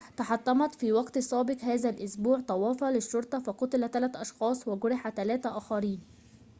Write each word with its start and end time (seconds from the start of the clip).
تحطمت 0.17 0.75
في 0.75 0.91
وقت 0.91 1.19
سابق 1.19 1.57
هذا 1.63 1.89
الأسبوع 1.89 2.39
طوافة 2.39 2.91
للشرطة 2.91 3.39
فقُتل 3.39 3.89
3 3.89 4.21
أشخاص 4.21 4.67
وجُرح 4.67 5.09
3 5.09 5.57
آخرين 5.57 6.01